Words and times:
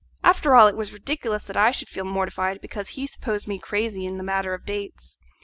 After 0.23 0.55
all 0.55 0.65
it 0.65 0.75
was 0.75 0.91
ridiculous 0.93 1.43
that 1.43 1.55
I 1.55 1.69
should 1.69 1.87
feel 1.87 2.05
mortified 2.05 2.59
because 2.59 2.89
he 2.89 3.05
supposed 3.05 3.47
me 3.47 3.59
crazy 3.59 4.07
in 4.07 4.17
the 4.17 4.23
matter 4.23 4.55
of 4.55 4.65
dates. 4.65 5.15